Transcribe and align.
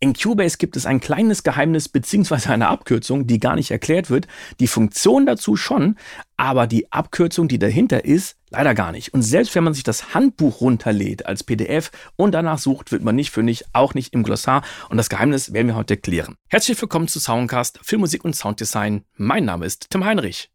In 0.00 0.12
Cubase 0.12 0.58
gibt 0.58 0.76
es 0.76 0.86
ein 0.86 1.00
kleines 1.00 1.42
Geheimnis 1.42 1.88
beziehungsweise 1.88 2.50
eine 2.50 2.68
Abkürzung, 2.68 3.26
die 3.26 3.40
gar 3.40 3.56
nicht 3.56 3.72
erklärt 3.72 4.10
wird. 4.10 4.28
Die 4.60 4.68
Funktion 4.68 5.26
dazu 5.26 5.56
schon, 5.56 5.96
aber 6.36 6.68
die 6.68 6.92
Abkürzung, 6.92 7.48
die 7.48 7.58
dahinter 7.58 8.04
ist, 8.04 8.36
leider 8.50 8.76
gar 8.76 8.92
nicht. 8.92 9.12
Und 9.12 9.22
selbst 9.22 9.56
wenn 9.56 9.64
man 9.64 9.74
sich 9.74 9.82
das 9.82 10.14
Handbuch 10.14 10.60
runterlädt 10.60 11.26
als 11.26 11.42
PDF 11.42 11.90
und 12.14 12.30
danach 12.30 12.58
sucht, 12.58 12.92
wird 12.92 13.02
man 13.02 13.16
nicht 13.16 13.32
fündig, 13.32 13.64
auch 13.72 13.94
nicht 13.94 14.14
im 14.14 14.22
Glossar. 14.22 14.62
Und 14.88 14.98
das 14.98 15.08
Geheimnis 15.08 15.52
werden 15.52 15.66
wir 15.66 15.74
heute 15.74 15.96
klären. 15.96 16.36
Herzlich 16.48 16.80
willkommen 16.80 17.08
zu 17.08 17.18
Soundcast 17.18 17.80
Filmmusik 17.82 18.24
und 18.24 18.36
Sounddesign. 18.36 19.02
Mein 19.16 19.46
Name 19.46 19.66
ist 19.66 19.90
Tim 19.90 20.04
Heinrich. 20.04 20.52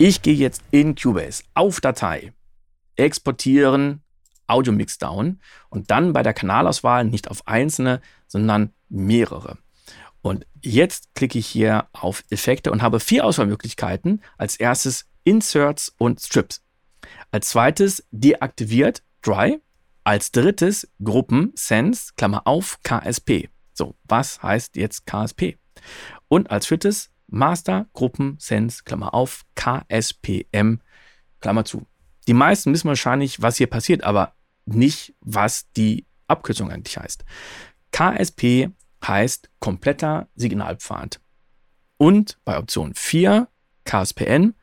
Ich 0.00 0.22
gehe 0.22 0.34
jetzt 0.34 0.62
in 0.70 0.94
Cubase 0.94 1.42
auf 1.54 1.80
Datei, 1.80 2.32
exportieren, 2.94 4.02
Audio 4.46 4.72
Mixdown 4.72 5.40
und 5.70 5.90
dann 5.90 6.12
bei 6.12 6.22
der 6.22 6.34
Kanalauswahl 6.34 7.04
nicht 7.04 7.28
auf 7.28 7.48
einzelne, 7.48 8.00
sondern 8.28 8.72
mehrere. 8.88 9.58
Und 10.22 10.46
jetzt 10.62 11.16
klicke 11.16 11.40
ich 11.40 11.48
hier 11.48 11.88
auf 11.92 12.22
Effekte 12.30 12.70
und 12.70 12.80
habe 12.80 13.00
vier 13.00 13.24
Auswahlmöglichkeiten. 13.24 14.22
Als 14.36 14.54
erstes 14.54 15.06
Inserts 15.24 15.92
und 15.98 16.20
Strips. 16.20 16.62
Als 17.32 17.48
zweites 17.48 18.06
deaktiviert 18.12 19.02
Dry. 19.22 19.60
Als 20.04 20.30
drittes 20.30 20.88
Gruppen 21.02 21.50
Sense, 21.56 22.12
Klammer 22.16 22.46
auf, 22.46 22.78
KSP. 22.84 23.48
So, 23.74 23.96
was 24.04 24.44
heißt 24.44 24.76
jetzt 24.76 25.06
KSP? 25.06 25.58
Und 26.28 26.52
als 26.52 26.66
viertes 26.66 27.10
Master 27.28 27.86
Gruppen 27.92 28.36
Sense, 28.40 28.82
Klammer 28.84 29.14
auf, 29.14 29.44
KSPM, 29.54 30.80
Klammer 31.40 31.64
zu. 31.64 31.86
Die 32.26 32.34
meisten 32.34 32.72
wissen 32.72 32.88
wahrscheinlich, 32.88 33.40
was 33.40 33.56
hier 33.56 33.68
passiert, 33.68 34.02
aber 34.04 34.34
nicht, 34.66 35.14
was 35.20 35.70
die 35.72 36.06
Abkürzung 36.26 36.70
eigentlich 36.70 36.98
heißt. 36.98 37.24
KSP 37.92 38.70
heißt 39.06 39.50
kompletter 39.60 40.28
Signalpfad. 40.34 41.20
Und 41.96 42.38
bei 42.44 42.58
Option 42.58 42.92
4, 42.94 43.48
KSPN, 43.84 44.54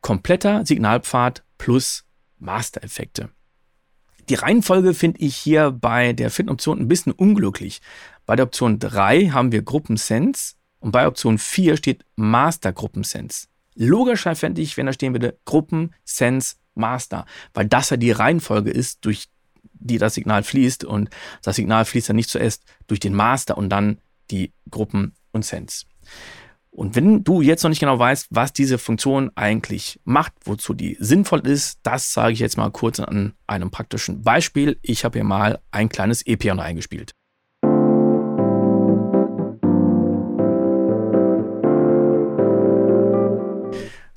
kompletter 0.00 0.64
Signalpfad 0.64 1.44
plus 1.58 2.04
Master-Effekte. 2.38 3.30
Die 4.28 4.34
Reihenfolge 4.34 4.94
finde 4.94 5.20
ich 5.20 5.36
hier 5.36 5.70
bei 5.70 6.12
der 6.12 6.30
vierten 6.30 6.50
Option 6.50 6.80
ein 6.80 6.88
bisschen 6.88 7.12
unglücklich. 7.12 7.80
Bei 8.24 8.34
der 8.34 8.46
Option 8.46 8.78
3 8.78 9.28
haben 9.28 9.52
wir 9.52 9.62
Gruppen 9.62 9.96
Sense, 9.96 10.54
und 10.86 10.92
bei 10.92 11.08
Option 11.08 11.36
4 11.36 11.78
steht 11.78 12.04
Master 12.14 12.72
Gruppensense. 12.72 13.48
Logischer 13.74 14.36
fände 14.36 14.62
ich, 14.62 14.76
wenn 14.76 14.86
da 14.86 14.92
stehen 14.92 15.14
würde 15.14 15.36
Gruppen 15.44 15.92
Sense 16.04 16.54
Master, 16.76 17.26
weil 17.54 17.66
das 17.66 17.90
ja 17.90 17.96
die 17.96 18.12
Reihenfolge 18.12 18.70
ist, 18.70 19.04
durch 19.04 19.26
die 19.72 19.98
das 19.98 20.14
Signal 20.14 20.44
fließt 20.44 20.84
und 20.84 21.10
das 21.42 21.56
Signal 21.56 21.86
fließt 21.86 22.10
dann 22.10 22.14
nicht 22.14 22.30
zuerst 22.30 22.62
durch 22.86 23.00
den 23.00 23.14
Master 23.14 23.58
und 23.58 23.68
dann 23.68 23.98
die 24.30 24.52
Gruppen 24.70 25.16
und 25.32 25.44
Sense. 25.44 25.86
Und 26.70 26.94
wenn 26.94 27.24
du 27.24 27.42
jetzt 27.42 27.64
noch 27.64 27.70
nicht 27.70 27.80
genau 27.80 27.98
weißt, 27.98 28.28
was 28.30 28.52
diese 28.52 28.78
Funktion 28.78 29.32
eigentlich 29.34 29.98
macht, 30.04 30.34
wozu 30.44 30.72
die 30.72 30.96
sinnvoll 31.00 31.44
ist, 31.48 31.80
das 31.82 32.12
sage 32.12 32.32
ich 32.32 32.38
jetzt 32.38 32.58
mal 32.58 32.70
kurz 32.70 33.00
an 33.00 33.32
einem 33.48 33.72
praktischen 33.72 34.22
Beispiel. 34.22 34.78
Ich 34.82 35.04
habe 35.04 35.18
hier 35.18 35.24
mal 35.24 35.58
ein 35.72 35.88
kleines 35.88 36.24
E-Piano 36.24 36.62
eingespielt. 36.62 37.10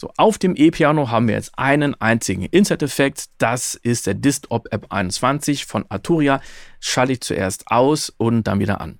So, 0.01 0.13
auf 0.15 0.37
dem 0.37 0.55
E-Piano 0.55 1.09
haben 1.09 1.27
wir 1.27 1.35
jetzt 1.35 1.59
einen 1.59 1.93
einzigen 1.99 2.45
Insert-Effekt. 2.45 3.25
Das 3.37 3.75
ist 3.75 4.07
der 4.07 4.13
Dist-Op 4.13 4.69
App 4.71 4.85
21 4.93 5.65
von 5.65 5.83
Arturia. 5.89 6.39
Schalte 6.79 7.11
ich 7.11 7.19
zuerst 7.19 7.69
aus 7.69 8.09
und 8.17 8.47
dann 8.47 8.59
wieder 8.59 8.79
an. 8.79 8.99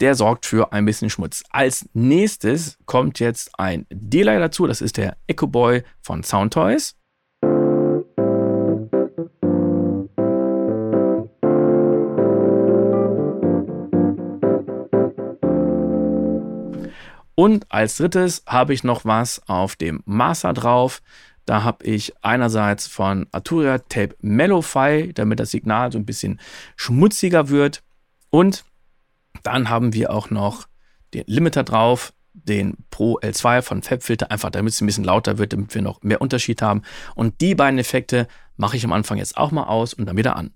der 0.00 0.16
sorgt 0.16 0.44
für 0.44 0.70
ein 0.74 0.84
bisschen 0.84 1.08
Schmutz. 1.08 1.42
Als 1.48 1.88
nächstes 1.94 2.76
kommt 2.84 3.20
jetzt 3.20 3.58
ein 3.58 3.86
Delay 3.90 4.38
dazu, 4.38 4.66
das 4.66 4.82
ist 4.82 4.98
der 4.98 5.16
Echo 5.26 5.46
Boy 5.46 5.82
von 6.02 6.22
Soundtoys. 6.22 6.94
Und 17.34 17.70
als 17.70 17.96
drittes 17.96 18.42
habe 18.46 18.74
ich 18.74 18.84
noch 18.84 19.04
was 19.04 19.42
auf 19.48 19.76
dem 19.76 20.02
Master 20.04 20.52
drauf. 20.52 21.02
Da 21.46 21.62
habe 21.62 21.84
ich 21.84 22.14
einerseits 22.22 22.86
von 22.86 23.26
Arturia 23.32 23.78
Tape 23.78 24.16
Mellowfy, 24.20 25.12
damit 25.12 25.40
das 25.40 25.50
Signal 25.50 25.92
so 25.92 25.98
ein 25.98 26.06
bisschen 26.06 26.40
schmutziger 26.76 27.48
wird. 27.48 27.82
Und 28.30 28.64
dann 29.42 29.68
haben 29.68 29.92
wir 29.92 30.10
auch 30.10 30.30
noch 30.30 30.66
den 31.12 31.24
Limiter 31.26 31.64
drauf, 31.64 32.12
den 32.32 32.76
Pro 32.90 33.18
L2 33.20 33.62
von 33.62 33.82
Fabfilter, 33.82 34.30
einfach 34.30 34.50
damit 34.50 34.72
es 34.72 34.80
ein 34.80 34.86
bisschen 34.86 35.04
lauter 35.04 35.38
wird, 35.38 35.52
damit 35.52 35.74
wir 35.74 35.82
noch 35.82 36.02
mehr 36.02 36.20
Unterschied 36.20 36.62
haben. 36.62 36.82
Und 37.14 37.40
die 37.40 37.54
beiden 37.54 37.78
Effekte 37.78 38.26
mache 38.56 38.76
ich 38.76 38.84
am 38.84 38.92
Anfang 38.92 39.18
jetzt 39.18 39.36
auch 39.36 39.50
mal 39.50 39.64
aus 39.64 39.94
und 39.94 40.06
dann 40.06 40.16
wieder 40.16 40.36
an. 40.36 40.52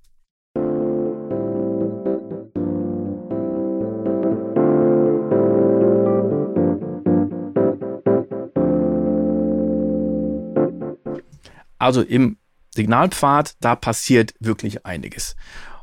Also 11.78 12.02
im 12.02 12.38
Signalpfad, 12.74 13.56
da 13.60 13.76
passiert 13.76 14.34
wirklich 14.40 14.84
einiges. 14.86 15.36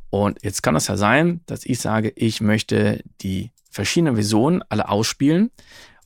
Und 0.10 0.38
jetzt 0.44 0.64
kann 0.64 0.76
es 0.76 0.88
ja 0.88 0.98
sein, 0.98 1.42
dass 1.46 1.66
ich 1.66 1.80
sage, 1.80 2.12
ich 2.16 2.42
möchte 2.42 3.04
die 3.22 3.52
verschiedenen 3.70 4.16
Versionen 4.16 4.64
alle 4.70 4.88
ausspielen, 4.88 5.52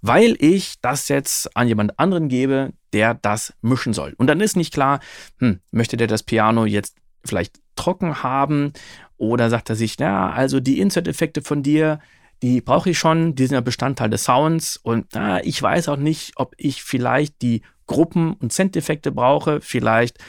weil 0.02 0.36
ich 0.40 0.82
das 0.82 1.08
jetzt 1.10 1.56
an 1.56 1.68
jemand 1.68 2.00
anderen 2.00 2.30
gebe, 2.30 2.74
der 2.94 3.14
das 3.14 3.54
mischen 3.62 3.94
soll. 3.94 4.16
Und 4.18 4.28
dann 4.28 4.42
ist 4.42 4.56
nicht 4.56 4.74
klar, 4.74 5.00
hm, 5.38 5.60
möchte 5.72 5.98
der 5.98 6.08
das 6.08 6.24
Piano 6.24 6.66
jetzt 6.66 6.96
vielleicht 7.24 7.60
trocken 7.76 8.24
haben 8.24 8.74
oder 9.18 9.50
sagt 9.50 9.70
er 9.70 9.76
sich, 9.76 10.00
ja, 10.00 10.32
also 10.32 10.60
die 10.60 10.80
Insert-Effekte 10.80 11.42
von 11.42 11.62
dir, 11.62 12.00
die 12.42 12.62
brauche 12.62 12.90
ich 12.90 13.00
schon, 13.00 13.36
die 13.36 13.46
sind 13.46 13.56
ja 13.56 13.62
Bestandteil 13.62 14.10
des 14.10 14.24
Sounds 14.24 14.78
und 14.78 15.08
na, 15.14 15.44
ich 15.44 15.62
weiß 15.62 15.90
auch 15.90 15.98
nicht, 15.98 16.34
ob 16.36 16.54
ich 16.58 16.84
vielleicht 16.84 17.42
die 17.42 17.62
Gruppen- 17.88 18.34
und 18.34 18.54
Centeffekte 18.54 19.12
brauche. 19.12 19.62
Vielleicht 19.62 20.20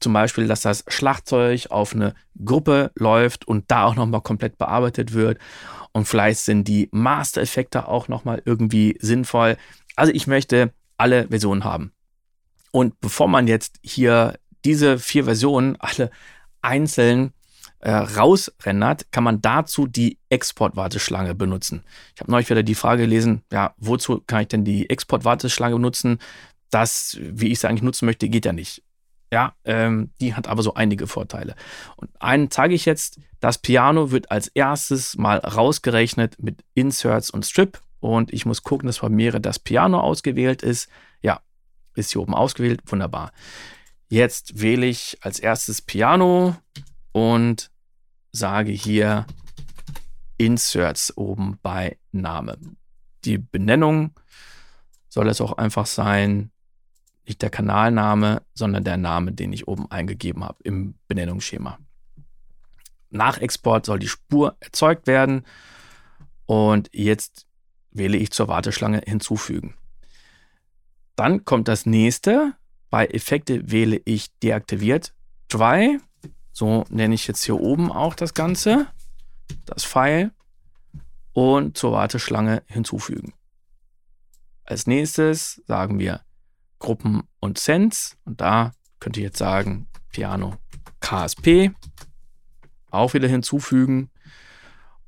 zum 0.00 0.12
Beispiel, 0.12 0.46
dass 0.46 0.62
das 0.62 0.84
Schlagzeug 0.88 1.68
auf 1.70 1.94
eine 1.94 2.14
Gruppe 2.44 2.90
läuft 2.96 3.46
und 3.46 3.70
da 3.70 3.86
auch 3.86 3.94
nochmal 3.94 4.20
komplett 4.20 4.58
bearbeitet 4.58 5.14
wird. 5.14 5.38
Und 5.92 6.06
vielleicht 6.06 6.40
sind 6.40 6.68
die 6.68 6.88
Master-Effekte 6.92 7.88
auch 7.88 8.08
nochmal 8.08 8.42
irgendwie 8.44 8.98
sinnvoll. 9.00 9.56
Also 9.96 10.12
ich 10.12 10.26
möchte 10.26 10.72
alle 10.98 11.28
Versionen 11.28 11.64
haben. 11.64 11.92
Und 12.72 13.00
bevor 13.00 13.28
man 13.28 13.46
jetzt 13.46 13.78
hier 13.82 14.34
diese 14.64 14.98
vier 14.98 15.24
Versionen 15.24 15.76
alle 15.78 16.10
einzeln 16.60 17.32
äh, 17.84 17.92
rausrendert, 17.92 19.12
kann 19.12 19.24
man 19.24 19.40
dazu 19.40 19.86
die 19.86 20.18
Exportwarteschlange 20.28 21.34
benutzen. 21.34 21.84
Ich 22.14 22.20
habe 22.20 22.30
neulich 22.30 22.50
wieder 22.50 22.62
die 22.62 22.74
Frage 22.74 23.02
gelesen, 23.02 23.42
ja, 23.52 23.74
wozu 23.78 24.22
kann 24.26 24.42
ich 24.42 24.48
denn 24.48 24.64
die 24.64 24.90
Exportwarteschlange 24.90 25.76
benutzen? 25.76 26.18
das, 26.74 27.16
wie 27.20 27.46
ich 27.46 27.58
es 27.58 27.64
eigentlich 27.64 27.82
nutzen 27.82 28.06
möchte, 28.06 28.28
geht 28.28 28.44
ja 28.44 28.52
nicht. 28.52 28.82
Ja, 29.32 29.54
ähm, 29.64 30.10
die 30.20 30.34
hat 30.34 30.48
aber 30.48 30.62
so 30.62 30.74
einige 30.74 31.06
Vorteile. 31.06 31.54
Und 31.96 32.10
einen 32.20 32.50
zeige 32.50 32.74
ich 32.74 32.84
jetzt. 32.84 33.20
Das 33.40 33.58
Piano 33.58 34.10
wird 34.10 34.30
als 34.30 34.48
erstes 34.48 35.16
mal 35.16 35.38
rausgerechnet 35.38 36.42
mit 36.42 36.64
Inserts 36.74 37.30
und 37.30 37.46
Strip. 37.46 37.80
Und 38.00 38.32
ich 38.32 38.44
muss 38.44 38.62
gucken, 38.62 38.86
dass 38.86 38.98
bei 38.98 39.08
mir 39.08 39.38
das 39.38 39.58
Piano 39.58 40.00
ausgewählt 40.00 40.62
ist. 40.62 40.88
Ja, 41.22 41.40
ist 41.94 42.12
hier 42.12 42.22
oben 42.22 42.34
ausgewählt. 42.34 42.80
Wunderbar. 42.86 43.32
Jetzt 44.08 44.60
wähle 44.60 44.86
ich 44.86 45.18
als 45.20 45.38
erstes 45.38 45.80
Piano 45.80 46.56
und 47.12 47.70
sage 48.34 48.72
hier 48.72 49.26
Inserts 50.36 51.16
oben 51.16 51.58
bei 51.62 51.98
Name. 52.10 52.58
Die 53.24 53.38
Benennung 53.38 54.10
soll 55.08 55.28
es 55.28 55.40
auch 55.40 55.52
einfach 55.52 55.86
sein 55.86 56.50
nicht 57.26 57.40
der 57.40 57.50
Kanalname, 57.50 58.42
sondern 58.52 58.84
der 58.84 58.96
Name, 58.96 59.32
den 59.32 59.52
ich 59.52 59.66
oben 59.66 59.90
eingegeben 59.90 60.44
habe 60.44 60.58
im 60.64 60.94
Benennungsschema. 61.08 61.78
Nach 63.08 63.38
Export 63.38 63.86
soll 63.86 63.98
die 63.98 64.08
Spur 64.08 64.56
erzeugt 64.60 65.06
werden 65.06 65.46
und 66.44 66.90
jetzt 66.92 67.46
wähle 67.92 68.18
ich 68.18 68.32
zur 68.32 68.48
Warteschlange 68.48 69.00
hinzufügen. 69.06 69.74
Dann 71.16 71.44
kommt 71.44 71.68
das 71.68 71.86
nächste. 71.86 72.54
Bei 72.90 73.06
Effekte 73.06 73.70
wähle 73.70 74.02
ich 74.04 74.36
deaktiviert 74.40 75.14
Dry 75.48 76.00
So 76.54 76.84
nenne 76.88 77.14
ich 77.14 77.26
jetzt 77.26 77.44
hier 77.44 77.60
oben 77.60 77.90
auch 77.90 78.14
das 78.14 78.32
Ganze. 78.32 78.86
Das 79.66 79.84
Pfeil. 79.84 80.30
Und 81.32 81.76
zur 81.76 81.92
Warteschlange 81.92 82.62
hinzufügen. 82.66 83.34
Als 84.62 84.86
nächstes 84.86 85.60
sagen 85.66 85.98
wir 85.98 86.20
Gruppen 86.78 87.24
und 87.40 87.58
Sens. 87.58 88.16
Und 88.24 88.40
da 88.40 88.72
könnt 89.00 89.16
ihr 89.16 89.24
jetzt 89.24 89.38
sagen 89.38 89.88
Piano 90.10 90.56
KSP. 91.00 91.72
Auch 92.90 93.14
wieder 93.14 93.26
hinzufügen. 93.26 94.10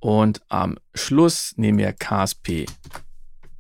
Und 0.01 0.43
am 0.49 0.77
Schluss 0.95 1.55
nehmen 1.57 1.79
wir 1.79 1.93
KSP 1.93 2.67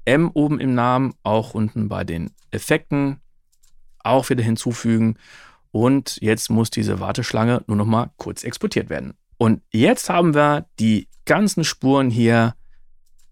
M 0.04 0.30
oben 0.34 0.60
im 0.60 0.74
Namen, 0.74 1.14
auch 1.22 1.54
unten 1.54 1.88
bei 1.88 2.04
den 2.04 2.30
Effekten, 2.50 3.20
auch 3.98 4.30
wieder 4.30 4.42
hinzufügen. 4.42 5.18
Und 5.76 6.16
jetzt 6.22 6.48
muss 6.48 6.70
diese 6.70 7.00
Warteschlange 7.00 7.62
nur 7.66 7.76
noch 7.76 7.84
mal 7.84 8.08
kurz 8.16 8.44
exportiert 8.44 8.88
werden. 8.88 9.12
Und 9.36 9.60
jetzt 9.70 10.08
haben 10.08 10.34
wir 10.34 10.64
die 10.78 11.06
ganzen 11.26 11.64
Spuren 11.64 12.08
hier 12.08 12.54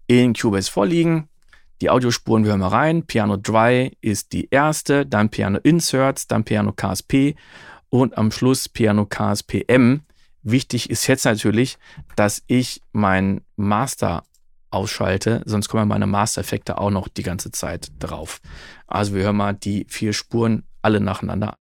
in 0.05 0.35
Cubase 0.35 0.69
vorliegen. 0.69 1.27
Die 1.81 1.89
Audiospuren 1.89 2.43
wir 2.43 2.51
hören 2.51 2.59
mal 2.59 2.67
rein. 2.67 3.07
Piano 3.07 3.37
Dry 3.37 3.97
ist 3.99 4.31
die 4.31 4.47
erste, 4.51 5.07
dann 5.07 5.31
Piano 5.31 5.57
Inserts, 5.63 6.27
dann 6.27 6.43
Piano 6.43 6.71
KSP 6.71 7.35
und 7.89 8.15
am 8.15 8.29
Schluss 8.29 8.69
Piano 8.69 9.07
KSP 9.07 9.63
M. 9.67 10.03
Wichtig 10.43 10.91
ist 10.91 11.07
jetzt 11.07 11.25
natürlich, 11.25 11.79
dass 12.15 12.43
ich 12.45 12.79
mein 12.91 13.41
Master 13.55 14.23
ausschalte, 14.69 15.41
sonst 15.45 15.67
kommen 15.67 15.87
meine 15.87 16.05
Master-Effekte 16.05 16.77
auch 16.77 16.91
noch 16.91 17.07
die 17.07 17.23
ganze 17.23 17.49
Zeit 17.49 17.91
drauf. 17.97 18.39
Also 18.85 19.15
wir 19.15 19.23
hören 19.23 19.37
mal 19.37 19.53
die 19.53 19.87
vier 19.89 20.13
Spuren 20.13 20.61
alle 20.83 20.99
nacheinander 20.99 21.55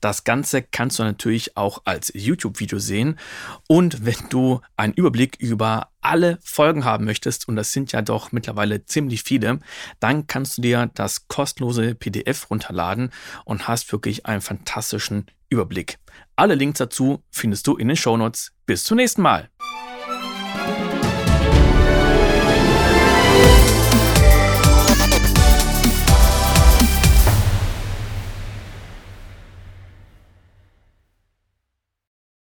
Das 0.00 0.24
Ganze 0.24 0.62
kannst 0.62 0.98
du 0.98 1.04
natürlich 1.04 1.56
auch 1.56 1.82
als 1.84 2.10
YouTube-Video 2.14 2.78
sehen. 2.78 3.18
Und 3.68 4.04
wenn 4.04 4.16
du 4.30 4.60
einen 4.76 4.94
Überblick 4.94 5.36
über 5.38 5.88
alle 6.00 6.38
Folgen 6.42 6.84
haben 6.84 7.04
möchtest, 7.04 7.48
und 7.48 7.56
das 7.56 7.72
sind 7.72 7.92
ja 7.92 8.02
doch 8.02 8.32
mittlerweile 8.32 8.84
ziemlich 8.84 9.22
viele, 9.22 9.60
dann 10.00 10.26
kannst 10.26 10.58
du 10.58 10.62
dir 10.62 10.90
das 10.94 11.28
kostenlose 11.28 11.94
PDF 11.94 12.50
runterladen 12.50 13.10
und 13.44 13.68
hast 13.68 13.92
wirklich 13.92 14.26
einen 14.26 14.40
fantastischen 14.40 15.26
Überblick. 15.50 15.98
Alle 16.36 16.54
Links 16.54 16.78
dazu 16.78 17.22
findest 17.30 17.66
du 17.66 17.76
in 17.76 17.88
den 17.88 17.96
Shownotes. 17.96 18.52
Bis 18.66 18.84
zum 18.84 18.96
nächsten 18.96 19.22
Mal. 19.22 19.50